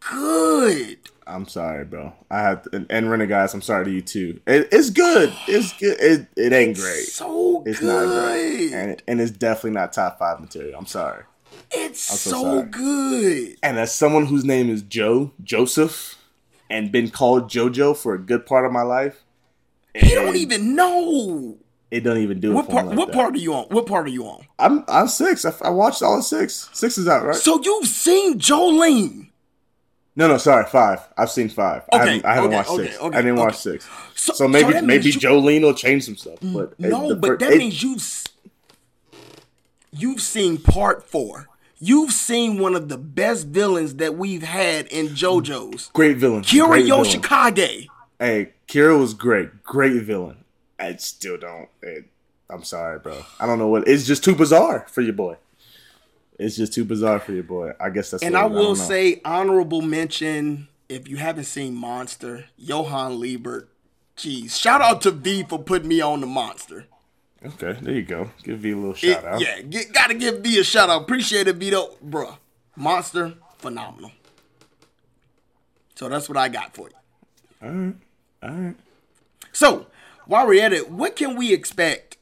good. 0.00 0.98
I'm 1.26 1.46
sorry, 1.46 1.84
bro. 1.84 2.14
I 2.30 2.40
have 2.40 2.62
to, 2.62 2.76
and, 2.76 2.86
and 2.90 3.10
Renegades. 3.10 3.54
I'm 3.54 3.62
sorry 3.62 3.84
to 3.86 3.90
you 3.90 4.00
too. 4.02 4.40
It, 4.46 4.68
it's 4.72 4.90
good. 4.90 5.32
It's 5.46 5.72
good. 5.74 5.98
It, 6.00 6.26
it 6.36 6.52
ain't 6.52 6.70
it's 6.70 6.80
great. 6.82 7.04
So 7.04 7.62
it's 7.66 7.80
good. 7.80 8.08
not 8.08 8.24
great, 8.24 8.72
and 8.72 9.02
and 9.06 9.20
it's 9.20 9.30
definitely 9.30 9.72
not 9.72 9.92
top 9.92 10.18
five 10.18 10.40
material. 10.40 10.78
I'm 10.78 10.86
sorry. 10.86 11.24
It's 11.70 12.00
so, 12.00 12.30
so 12.30 12.62
good. 12.62 13.56
And 13.62 13.78
as 13.78 13.94
someone 13.94 14.26
whose 14.26 14.44
name 14.44 14.70
is 14.70 14.82
Joe 14.82 15.32
Joseph, 15.42 16.16
and 16.70 16.92
been 16.92 17.10
called 17.10 17.50
JoJo 17.50 17.96
for 17.96 18.14
a 18.14 18.18
good 18.18 18.44
part 18.46 18.66
of 18.66 18.72
my 18.72 18.82
life, 18.82 19.22
He 19.94 20.14
don't 20.14 20.36
even 20.36 20.74
know. 20.74 21.56
It 21.90 22.00
don't 22.00 22.18
even 22.18 22.40
do 22.40 22.52
What 22.52 22.68
part? 22.68 22.86
like 22.86 22.98
what 22.98 23.08
that. 23.08 23.14
part 23.14 23.34
are 23.34 23.38
you 23.38 23.54
on? 23.54 23.64
What 23.70 23.86
part 23.86 24.06
are 24.06 24.10
you 24.10 24.24
on? 24.26 24.44
I'm 24.58 24.84
I'm 24.88 25.08
six. 25.08 25.44
I, 25.46 25.54
I 25.62 25.70
watched 25.70 26.02
all 26.02 26.18
of 26.18 26.24
six. 26.24 26.68
Six 26.74 26.98
is 26.98 27.08
out, 27.08 27.24
right? 27.24 27.34
So 27.34 27.60
you've 27.62 27.86
seen 27.88 28.38
Jolyne. 28.38 29.30
no, 30.14 30.28
no, 30.28 30.36
sorry, 30.36 30.66
five. 30.66 31.00
I've 31.16 31.30
seen 31.30 31.48
five. 31.48 31.84
I 31.92 31.96
Okay, 31.96 32.06
haven't, 32.06 32.24
I 32.26 32.34
haven't 32.34 32.48
okay, 32.50 32.56
watched 32.56 32.70
okay, 32.70 32.84
six. 32.90 32.98
okay, 32.98 33.16
I 33.18 33.22
didn't 33.22 33.36
watch 33.38 33.56
six. 33.56 33.88
So- 34.14 34.32
So, 34.34 34.48
maybe 34.48 34.72
so 34.74 34.82
maybe 34.82 35.06
you- 35.06 35.12
Jolyne 35.18 35.62
will 35.62 35.72
change 35.74 36.04
some 36.04 36.16
stuff. 36.16 36.38
But 36.42 36.78
mm, 36.78 36.90
No, 36.90 37.08
the 37.08 37.16
but 37.16 37.38
that 37.38 37.52
it- 37.52 37.58
means 37.58 37.82
you've 37.82 38.02
you've 39.98 40.20
seen 40.20 40.58
part 40.58 41.04
four. 41.04 41.48
You've 41.80 42.12
seen 42.12 42.58
one 42.58 42.74
of 42.74 42.88
the 42.88 42.98
best 42.98 43.46
villains 43.48 43.96
that 43.96 44.16
we've 44.16 44.42
had 44.42 44.86
in 44.88 45.08
JoJo's. 45.08 45.90
great 45.92 46.16
villain. 46.16 46.42
Kira 46.42 46.68
great 46.68 46.86
villain. 46.86 47.04
Yoshikage. 47.04 47.86
Hey, 48.18 48.52
Kira 48.66 48.98
was 48.98 49.14
great. 49.14 49.62
Great 49.62 50.02
villain. 50.02 50.44
I 50.78 50.96
still 50.96 51.36
don't. 51.36 51.68
It, 51.82 52.06
I'm 52.50 52.64
sorry, 52.64 52.98
bro. 52.98 53.24
I 53.38 53.46
don't 53.46 53.58
know 53.58 53.68
what. 53.68 53.86
It's 53.86 54.06
just 54.06 54.24
too 54.24 54.34
bizarre 54.34 54.86
for 54.88 55.02
your 55.02 55.12
boy. 55.12 55.36
It's 56.38 56.56
just 56.56 56.72
too 56.72 56.84
bizarre 56.84 57.20
for 57.20 57.32
your 57.32 57.44
boy. 57.44 57.72
I 57.80 57.90
guess 57.90 58.10
that's. 58.10 58.22
And 58.22 58.36
I 58.36 58.46
will 58.46 58.74
don't 58.74 58.76
say, 58.76 59.20
honorable 59.24 59.82
mention 59.82 60.68
if 60.88 61.08
you 61.08 61.16
haven't 61.16 61.44
seen 61.44 61.74
Monster, 61.74 62.46
Johan 62.56 63.20
Liebert. 63.20 63.68
Jeez, 64.16 64.58
shout 64.58 64.80
out 64.80 65.00
to 65.02 65.12
V 65.12 65.44
for 65.44 65.62
putting 65.62 65.88
me 65.88 66.00
on 66.00 66.20
the 66.20 66.26
Monster. 66.26 66.86
Okay, 67.44 67.78
there 67.80 67.94
you 67.94 68.02
go. 68.02 68.30
Give 68.42 68.58
V 68.58 68.72
a 68.72 68.76
little 68.76 68.90
It- 68.92 68.98
shout 68.98 69.24
out. 69.24 69.40
yeah, 69.40 69.60
get, 69.62 69.92
gotta 69.92 70.14
give 70.14 70.40
V 70.40 70.58
a 70.58 70.64
shout 70.64 70.90
out. 70.90 71.02
Appreciate 71.02 71.46
it, 71.46 71.54
V 71.56 71.66
Vito, 71.66 71.96
bruh. 72.04 72.36
Monster, 72.76 73.34
phenomenal. 73.58 74.12
So 75.94 76.08
that's 76.08 76.28
what 76.28 76.36
I 76.38 76.48
got 76.48 76.74
for 76.74 76.88
you. 76.88 76.96
All 77.62 77.70
right. 77.74 77.94
All 78.42 78.50
right. 78.50 78.76
So, 79.52 79.86
while 80.26 80.46
we're 80.46 80.62
at 80.62 80.72
it, 80.72 80.90
what 80.90 81.16
can 81.16 81.36
we 81.36 81.52
expect 81.52 82.16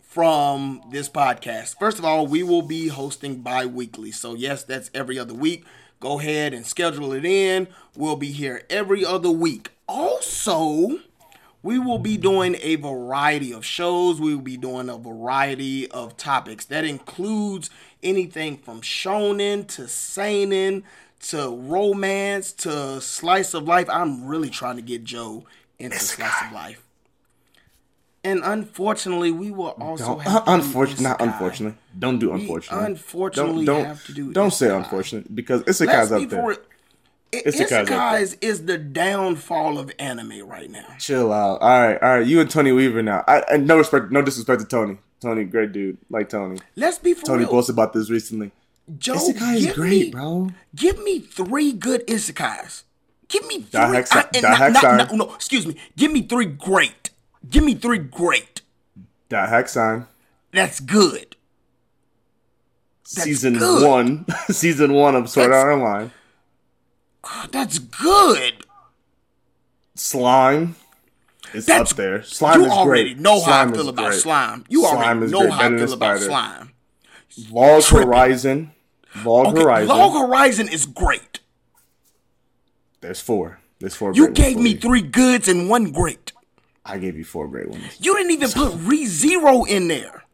from 0.00 0.82
this 0.90 1.08
podcast? 1.08 1.78
First 1.78 1.98
of 1.98 2.04
all, 2.04 2.26
we 2.26 2.42
will 2.42 2.62
be 2.62 2.88
hosting 2.88 3.36
bi 3.42 3.66
weekly. 3.66 4.10
So, 4.12 4.34
yes, 4.34 4.64
that's 4.64 4.90
every 4.94 5.18
other 5.18 5.34
week. 5.34 5.64
Go 6.00 6.20
ahead 6.20 6.54
and 6.54 6.64
schedule 6.66 7.12
it 7.12 7.24
in. 7.24 7.68
We'll 7.96 8.16
be 8.16 8.32
here 8.32 8.62
every 8.70 9.04
other 9.04 9.30
week. 9.30 9.70
Also, 9.88 11.00
we 11.68 11.78
will 11.78 11.98
be 11.98 12.16
doing 12.16 12.56
a 12.62 12.76
variety 12.76 13.52
of 13.52 13.62
shows. 13.62 14.18
We 14.18 14.34
will 14.34 14.40
be 14.40 14.56
doing 14.56 14.88
a 14.88 14.96
variety 14.96 15.86
of 15.90 16.16
topics. 16.16 16.64
That 16.64 16.86
includes 16.86 17.68
anything 18.02 18.56
from 18.56 18.80
shonen 18.80 19.66
to 19.68 19.86
seinen 19.86 20.84
to 21.28 21.54
romance 21.54 22.52
to 22.52 23.02
slice 23.02 23.52
of 23.52 23.64
life. 23.64 23.86
I'm 23.90 24.24
really 24.24 24.48
trying 24.48 24.76
to 24.76 24.82
get 24.82 25.04
Joe 25.04 25.44
into 25.78 25.98
slice 25.98 26.42
of 26.46 26.52
life. 26.52 26.82
And 28.24 28.40
unfortunately, 28.44 29.30
we 29.30 29.50
will 29.50 29.76
also 29.78 30.14
Don't, 30.14 30.20
have 30.20 30.44
to 30.46 30.50
do 30.50 30.54
unfortunately, 30.54 31.04
not 31.04 31.20
unfortunately. 31.20 31.78
Don't 31.98 32.18
do 32.18 32.32
unfortunately. 32.32 32.86
unfortunately 32.86 33.66
don't, 33.66 33.82
don't, 33.82 33.84
have 33.84 34.06
to 34.06 34.12
do 34.14 34.32
Don't 34.32 34.54
say 34.54 34.74
unfortunate 34.74 35.34
because 35.36 35.60
it's 35.66 35.82
a 35.82 35.86
Isekai's 35.86 36.08
be 36.08 36.24
up 36.24 36.30
there. 36.30 36.40
for 36.40 36.52
it. 36.52 36.64
I- 36.64 36.67
Isekai's. 37.32 38.36
Is 38.40 38.64
the 38.64 38.78
downfall 38.78 39.78
of 39.78 39.92
anime 39.98 40.46
right 40.48 40.70
now. 40.70 40.86
Chill 40.98 41.32
out. 41.32 41.60
All 41.60 41.68
right, 41.68 42.02
all 42.02 42.18
right. 42.18 42.26
You 42.26 42.40
and 42.40 42.50
Tony 42.50 42.72
Weaver 42.72 43.02
now. 43.02 43.24
I, 43.28 43.40
and 43.50 43.66
no 43.66 43.76
respect, 43.78 44.10
no 44.10 44.22
disrespect 44.22 44.60
to 44.62 44.66
Tony. 44.66 44.98
Tony, 45.20 45.44
great 45.44 45.72
dude. 45.72 45.98
Like 46.10 46.28
Tony. 46.28 46.58
Let's 46.76 46.98
be 46.98 47.12
for 47.14 47.26
Tony 47.26 47.40
real. 47.40 47.48
posted 47.50 47.74
about 47.74 47.92
this 47.92 48.08
recently. 48.10 48.52
Joe, 48.98 49.14
Isekai 49.14 49.56
is 49.56 49.72
great, 49.74 49.90
me, 50.06 50.10
bro. 50.10 50.48
Give 50.74 51.02
me 51.02 51.18
three 51.18 51.72
good 51.72 52.06
isekais. 52.06 52.84
Give 53.28 53.46
me 53.46 53.60
three. 53.60 53.80
Daihachi- 53.80 54.44
I- 54.44 54.68
not- 54.70 54.82
not- 54.82 55.12
no, 55.14 55.34
excuse 55.34 55.66
me. 55.66 55.76
Give 55.96 56.10
me 56.10 56.22
three 56.22 56.46
great. 56.46 57.10
Give 57.50 57.62
me 57.62 57.74
three 57.74 57.98
great. 57.98 58.62
Sign. 59.30 60.06
That's 60.52 60.80
good. 60.80 61.36
That's 63.14 63.24
season 63.24 63.58
good. 63.58 63.86
one. 63.86 64.24
season 64.50 64.94
one 64.94 65.14
of 65.14 65.28
Sword 65.28 65.52
Art 65.52 65.74
Online. 65.74 66.10
That's 67.50 67.78
good. 67.78 68.64
Slime. 69.94 70.76
It's 71.54 71.66
That's 71.66 71.92
up 71.92 71.96
there. 71.96 72.22
Slime 72.22 72.60
you 72.62 72.66
already 72.68 73.14
great. 73.14 73.18
know 73.18 73.40
how 73.42 73.66
I 73.66 73.70
feel 73.72 73.88
about 73.88 74.10
great. 74.10 74.20
slime. 74.20 74.64
You 74.68 74.82
Slime 74.82 75.18
already 75.18 75.32
know 75.32 75.40
great. 75.40 75.52
how 75.52 75.58
Better 75.70 75.74
I 75.76 75.78
feel 75.86 75.92
about 75.94 76.20
slime. 76.20 76.72
Log 77.50 77.82
Tripping. 77.82 78.06
Horizon. 78.08 78.72
Log 79.24 79.46
Okay, 79.48 79.62
Horizon. 79.62 79.88
Log 79.88 80.28
Horizon 80.28 80.68
is 80.68 80.84
great. 80.86 81.40
There's 83.00 83.20
four. 83.20 83.60
There's 83.80 83.94
four. 83.94 84.12
You 84.12 84.28
gave 84.30 84.56
me 84.58 84.70
you. 84.70 84.78
three 84.78 85.02
goods 85.02 85.48
and 85.48 85.70
one 85.70 85.90
great. 85.90 86.32
I 86.84 86.98
gave 86.98 87.16
you 87.16 87.24
four 87.24 87.48
great 87.48 87.68
ones. 87.68 87.82
You 88.00 88.14
didn't 88.16 88.32
even 88.32 88.50
put 88.50 88.74
Re 88.80 89.06
Zero 89.06 89.64
in 89.64 89.88
there. 89.88 90.24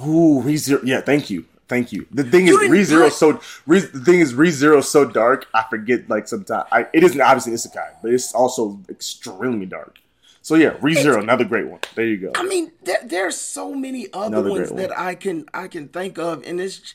Ooh, 0.00 0.42
ReZero. 0.42 0.80
Yeah, 0.84 1.00
thank 1.02 1.28
you. 1.30 1.44
Thank 1.72 1.90
you. 1.90 2.06
The 2.10 2.24
thing 2.24 2.46
You 2.46 2.60
is, 2.60 2.90
ReZero 2.90 3.10
so 3.10 3.40
Re, 3.66 3.80
the 3.80 4.00
thing 4.00 4.20
is 4.20 4.34
ReZero 4.34 4.84
so 4.84 5.06
dark. 5.06 5.46
I 5.54 5.64
forget 5.70 6.06
like 6.06 6.28
sometimes. 6.28 6.68
I, 6.70 6.86
it 6.92 7.02
isn't 7.02 7.18
obviously 7.18 7.54
isekai, 7.54 7.94
but 8.02 8.12
it's 8.12 8.34
also 8.34 8.78
extremely 8.90 9.64
dark. 9.64 9.96
So 10.42 10.54
yeah, 10.56 10.72
ReZero, 10.82 11.22
another 11.22 11.46
great 11.46 11.68
one. 11.68 11.80
There 11.94 12.04
you 12.04 12.18
go. 12.18 12.32
I 12.36 12.44
mean, 12.44 12.72
there, 12.84 12.98
there's 13.02 13.38
so 13.38 13.74
many 13.74 14.08
other 14.12 14.26
Another 14.26 14.50
ones 14.50 14.68
great 14.68 14.72
one. 14.72 14.82
that 14.82 14.98
I 15.00 15.14
can 15.14 15.46
I 15.54 15.66
can 15.66 15.88
think 15.88 16.18
of, 16.18 16.44
and 16.44 16.60
it's. 16.60 16.94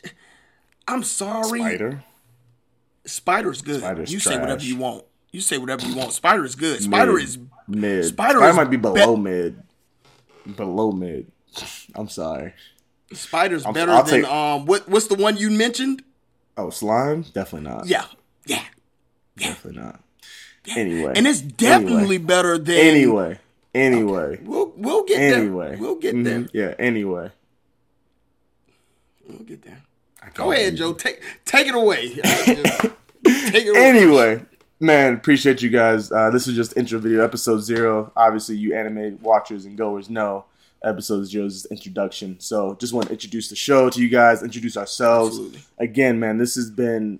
I'm 0.87 1.01
sorry, 1.01 1.59
Spider. 1.59 2.03
Spider's 3.05 3.63
good. 3.63 3.79
Spider's 3.79 4.13
you 4.13 4.19
say 4.19 4.37
whatever 4.37 4.63
you 4.63 4.77
want. 4.77 5.05
You 5.31 5.41
say 5.41 5.57
whatever 5.57 5.87
you 5.87 5.95
want. 5.95 6.13
Spider 6.13 6.45
is 6.45 6.53
good. 6.53 6.83
Spider 6.83 7.13
Mid. 7.13 7.23
is 7.23 7.39
mid. 7.67 8.05
Spider 8.05 8.37
Spider, 8.37 8.49
is 8.51 8.55
might 8.55 8.69
be 8.69 8.77
below 8.77 9.15
be- 9.15 9.21
mid. 9.23 9.63
Below 10.55 10.91
mid. 10.91 11.31
I'm 11.95 12.09
sorry. 12.09 12.53
Spider's 13.13 13.65
I'm- 13.65 13.73
better 13.73 13.91
I'll 13.91 14.03
than 14.03 14.21
take- 14.23 14.31
um. 14.31 14.65
What 14.65 14.87
what's 14.89 15.07
the 15.07 15.15
one 15.15 15.37
you 15.37 15.49
mentioned? 15.49 16.03
Oh, 16.57 16.69
slime? 16.69 17.21
Definitely 17.33 17.69
not. 17.69 17.85
Yeah, 17.87 18.05
yeah. 18.45 18.63
Definitely 19.37 19.81
not. 19.81 19.99
Anyway. 20.75 21.13
And 21.15 21.25
it's 21.27 21.39
definitely 21.41 21.97
Anyway. 22.15 22.17
better 22.17 22.57
than. 22.57 22.75
Anyway. 22.75 23.39
Anyway. 23.75 24.39
we'll 24.43 24.73
we'll 24.75 25.03
get 25.05 25.19
Anyway. 25.21 25.69
there. 25.69 25.77
We'll 25.77 25.95
get 25.95 26.15
Mhm. 26.15 26.23
there. 26.23 26.47
Yeah, 26.51 26.75
anyway. 26.79 27.31
We'll 29.27 29.39
get 29.39 29.61
there. 29.63 29.81
Go 30.33 30.51
ahead, 30.51 30.75
Joe. 30.75 30.93
Take 30.93 31.21
take 31.45 31.67
it 31.67 31.75
away. 31.75 32.09
take 32.15 32.25
it 33.65 33.69
away. 33.69 33.85
anyway, 33.85 34.41
man, 34.79 35.13
appreciate 35.13 35.61
you 35.61 35.69
guys. 35.69 36.11
Uh, 36.11 36.29
this 36.31 36.47
is 36.47 36.55
just 36.55 36.75
intro 36.75 36.99
video, 36.99 37.23
episode 37.23 37.59
zero. 37.59 38.11
Obviously, 38.15 38.57
you 38.57 38.73
anime 38.75 39.19
watchers 39.21 39.65
and 39.65 39.77
goers 39.77 40.09
know 40.09 40.45
episode 40.87 41.21
is 41.21 41.29
just 41.29 41.65
introduction. 41.67 42.39
So, 42.39 42.75
just 42.75 42.93
want 42.93 43.07
to 43.07 43.13
introduce 43.13 43.49
the 43.49 43.55
show 43.55 43.89
to 43.89 44.01
you 44.01 44.09
guys, 44.09 44.41
introduce 44.43 44.77
ourselves. 44.77 45.37
Absolutely. 45.37 45.59
Again, 45.77 46.19
man, 46.19 46.37
this 46.37 46.55
has 46.55 46.69
been 46.69 47.19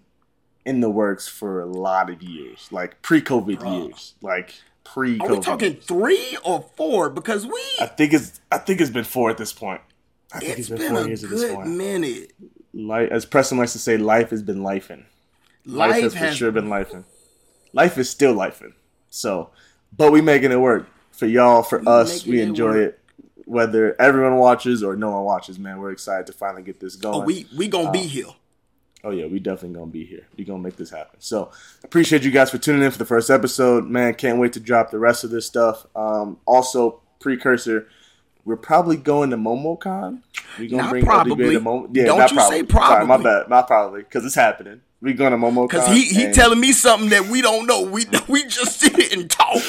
in 0.65 0.81
the 0.81 0.89
works 0.89 1.27
for 1.27 1.62
a 1.62 1.65
lot 1.65 2.09
of 2.09 2.21
years, 2.21 2.67
like 2.71 3.01
pre-COVID 3.01 3.57
Bruh. 3.59 3.88
years, 3.88 4.15
like 4.21 4.53
pre-COVID. 4.83 5.29
Are 5.29 5.36
we 5.36 5.39
talking 5.39 5.75
three 5.75 6.38
or 6.43 6.65
four? 6.75 7.09
Because 7.09 7.45
we 7.45 7.62
I 7.79 7.86
think 7.86 8.13
it's 8.13 8.41
I 8.51 8.57
think 8.57 8.81
it's 8.81 8.89
been 8.89 9.03
four 9.05 9.29
at 9.29 9.38
this 9.38 9.53
point. 9.53 9.81
I 10.33 10.39
think 10.39 10.59
it's 10.59 10.69
it's 10.69 10.79
been 10.81 10.91
four 10.93 11.03
a 11.03 11.07
years 11.07 11.24
at 11.24 11.29
this 11.29 11.41
good 11.41 11.55
point. 11.55 11.69
minute. 11.69 12.33
Like 12.74 13.09
as 13.12 13.25
Preston 13.25 13.57
likes 13.57 13.74
to 13.74 13.79
say, 13.79 13.97
life 13.97 14.29
has 14.31 14.43
been 14.43 14.59
lifing. 14.59 15.05
Life, 15.65 15.91
Life 15.91 16.03
has 16.03 16.15
for 16.15 16.31
sure 16.36 16.51
been 16.51 16.67
lifing. 16.67 17.03
Life 17.74 17.97
is 17.97 18.09
still 18.09 18.33
lifing. 18.33 18.74
So, 19.09 19.50
but 19.95 20.12
we 20.12 20.21
making 20.21 20.51
it 20.51 20.59
work 20.59 20.88
for 21.12 21.25
y'all, 21.25 21.63
for 21.63 21.88
us. 21.88 22.25
We 22.25 22.41
enjoy 22.41 22.65
work. 22.74 22.77
it, 22.77 23.00
whether 23.47 23.99
everyone 23.99 24.35
watches 24.37 24.83
or 24.83 24.95
no 24.95 25.11
one 25.11 25.23
watches. 25.23 25.57
Man, 25.57 25.79
we're 25.79 25.91
excited 25.91 26.27
to 26.27 26.33
finally 26.33 26.63
get 26.63 26.79
this 26.79 26.95
going. 26.95 27.15
Oh, 27.15 27.23
we 27.23 27.47
we 27.57 27.67
gonna 27.67 27.91
be 27.91 27.99
here. 27.99 28.27
Oh 29.03 29.11
yeah, 29.11 29.25
we 29.25 29.39
definitely 29.39 29.77
gonna 29.79 29.91
be 29.91 30.05
here. 30.05 30.27
We 30.37 30.43
gonna 30.43 30.59
make 30.61 30.75
this 30.75 30.89
happen. 30.89 31.19
So 31.19 31.51
appreciate 31.83 32.23
you 32.23 32.31
guys 32.31 32.51
for 32.51 32.57
tuning 32.57 32.83
in 32.83 32.91
for 32.91 32.97
the 32.97 33.05
first 33.05 33.29
episode. 33.29 33.85
Man, 33.85 34.13
can't 34.15 34.37
wait 34.39 34.53
to 34.53 34.59
drop 34.59 34.91
the 34.91 34.99
rest 34.99 35.23
of 35.23 35.29
this 35.29 35.45
stuff. 35.45 35.85
Um, 35.95 36.39
also, 36.45 37.01
precursor, 37.19 37.87
we're 38.43 38.57
probably 38.57 38.97
going 38.97 39.29
to 39.29 39.37
MomoCon. 39.37 40.21
We 40.59 40.67
gonna 40.67 40.83
Not 40.83 40.91
bring 40.91 41.05
probably. 41.05 41.35
LDB 41.35 41.53
to 41.53 41.59
Momo. 41.61 41.89
Yeah, 41.95 42.05
Don't 42.05 42.17
not 42.19 42.31
you 42.31 42.41
say 42.41 42.67
Sorry, 42.67 43.05
my 43.05 43.17
bad. 43.17 43.49
Not 43.49 43.67
probably 43.67 44.01
because 44.01 44.25
it's 44.25 44.35
happening. 44.35 44.81
We 44.99 45.13
going 45.13 45.31
to 45.31 45.37
MomoCon. 45.37 45.69
Cause 45.69 45.87
he 45.89 46.01
he 46.03 46.25
and- 46.25 46.33
telling 46.33 46.59
me 46.59 46.71
something 46.71 47.09
that 47.09 47.27
we 47.27 47.41
don't 47.41 47.67
know. 47.67 47.83
We 47.83 48.05
we 48.27 48.43
just 48.45 48.79
sit 48.79 49.13
and 49.13 49.29
talk. 49.29 49.61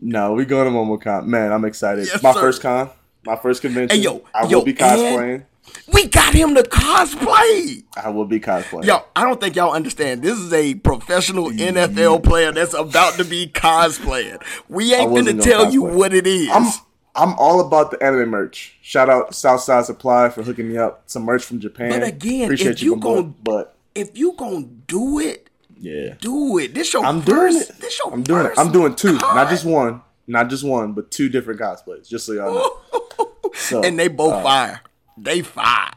No, 0.00 0.32
we 0.32 0.44
going 0.44 0.64
to 0.64 0.72
MomoCon. 0.76 1.26
Man, 1.26 1.52
I'm 1.52 1.64
excited. 1.64 2.06
Yes, 2.06 2.22
my 2.22 2.32
sir. 2.32 2.40
first 2.40 2.62
con. 2.62 2.90
My 3.24 3.36
first 3.36 3.62
convention. 3.62 3.96
Hey, 3.96 4.02
yo, 4.04 4.22
I 4.34 4.46
yo, 4.46 4.58
will 4.58 4.64
be 4.64 4.74
cosplaying. 4.74 5.44
We 5.92 6.06
got 6.08 6.34
him 6.34 6.54
to 6.54 6.62
cosplay. 6.62 7.84
I 7.96 8.08
will 8.10 8.24
be 8.24 8.40
cosplaying. 8.40 8.84
Yo, 8.84 9.04
I 9.14 9.22
don't 9.22 9.40
think 9.40 9.56
y'all 9.56 9.72
understand. 9.72 10.22
This 10.22 10.38
is 10.38 10.52
a 10.52 10.74
professional 10.74 11.50
mm-hmm. 11.50 11.76
NFL 11.76 12.24
player 12.24 12.52
that's 12.52 12.74
about 12.74 13.14
to 13.14 13.24
be 13.24 13.46
cosplaying. 13.46 14.42
We 14.68 14.94
ain't 14.94 15.14
gonna 15.14 15.32
gonna 15.32 15.42
tell 15.42 15.72
you 15.72 15.82
what 15.82 16.12
it 16.12 16.26
is. 16.26 16.50
I'm 16.52 16.72
I'm 17.14 17.34
all 17.38 17.60
about 17.60 17.90
the 17.90 18.02
anime 18.02 18.30
merch. 18.30 18.76
Shout 18.80 19.10
out 19.10 19.34
Southside 19.34 19.84
Supply 19.84 20.30
for 20.30 20.42
hooking 20.42 20.68
me 20.68 20.78
up 20.78 21.02
some 21.06 21.24
merch 21.24 21.44
from 21.44 21.60
Japan. 21.60 21.90
But 21.90 22.02
again, 22.02 22.44
appreciate 22.44 22.72
if 22.72 22.82
you 22.82 22.96
my 22.96 23.02
boy, 23.02 23.14
gon- 23.14 23.34
but 23.42 23.76
if 23.94 24.16
you 24.16 24.32
gonna 24.32 24.66
do 24.86 25.18
it, 25.18 25.50
yeah, 25.78 26.14
do 26.20 26.58
it. 26.58 26.74
This 26.74 26.92
your 26.92 27.04
I'm 27.04 27.20
first, 27.20 27.58
doing 27.58 27.62
it. 27.62 27.80
This 27.80 27.98
your 27.98 28.12
I'm 28.12 28.22
doing 28.22 28.46
it. 28.46 28.52
I'm 28.56 28.72
doing 28.72 28.94
two, 28.94 29.14
not 29.18 29.50
just 29.50 29.64
one. 29.64 30.02
Not 30.26 30.50
just 30.50 30.64
one, 30.64 30.92
but 30.92 31.10
two 31.10 31.28
different 31.28 31.60
cosplays. 31.60 32.08
Just 32.08 32.26
so 32.26 32.32
y'all 32.32 32.54
know. 32.54 32.78
So, 33.54 33.82
and 33.82 33.98
they 33.98 34.08
both 34.08 34.32
uh, 34.32 34.42
fire. 34.42 34.80
They 35.16 35.42
fire. 35.42 35.92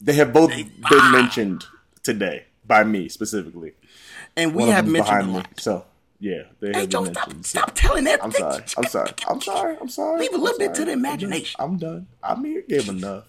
They 0.00 0.12
have 0.14 0.32
both 0.32 0.50
they 0.50 0.62
been 0.88 1.12
mentioned 1.12 1.64
today 2.02 2.44
by 2.64 2.84
me 2.84 3.08
specifically, 3.08 3.72
and 4.36 4.54
we 4.54 4.68
have 4.68 4.86
mentioned 4.86 5.32
me. 5.32 5.42
So 5.56 5.84
yeah, 6.20 6.44
they 6.60 6.68
hey, 6.68 6.80
have 6.80 6.88
Joe, 6.88 7.04
stop, 7.04 7.26
mentioned. 7.26 7.46
Stop 7.46 7.74
telling 7.74 8.04
that. 8.04 8.22
I'm 8.22 8.30
sorry. 8.30 8.62
I'm 8.76 8.84
sorry. 8.84 9.10
I'm 9.28 9.40
sorry. 9.40 9.76
I'm 9.80 9.88
sorry. 9.88 10.20
Leave 10.20 10.32
a 10.32 10.38
little 10.38 10.58
bit 10.58 10.74
to 10.74 10.84
the 10.84 10.92
imagination. 10.92 11.56
I'm 11.58 11.76
done. 11.76 12.06
I'm 12.22 12.44
here. 12.44 12.62
Gave 12.68 12.88
enough. 12.88 13.24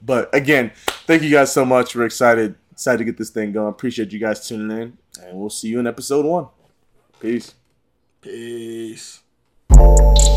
But 0.00 0.34
again, 0.34 0.72
thank 1.06 1.22
you 1.22 1.30
guys 1.30 1.52
so 1.52 1.64
much. 1.64 1.94
We're 1.94 2.06
excited 2.06 2.54
excited 2.72 2.98
to 2.98 3.04
get 3.04 3.18
this 3.18 3.30
thing 3.30 3.52
going. 3.52 3.68
Appreciate 3.68 4.12
you 4.12 4.18
guys 4.18 4.46
tuning 4.46 4.76
in, 4.76 4.98
and 5.22 5.38
we'll 5.38 5.50
see 5.50 5.68
you 5.68 5.80
in 5.80 5.86
episode 5.86 6.24
one. 6.24 6.48
Peace. 7.20 7.54
Peace. 8.20 9.20
Música 9.70 10.33